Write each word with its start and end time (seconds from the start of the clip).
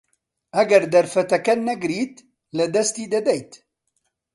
ئەگەر 0.57 0.83
دەرفەتەکە 0.93 1.53
نەگریت، 1.67 2.15
لەدەستی 2.57 3.09
دەدەیت. 3.13 3.51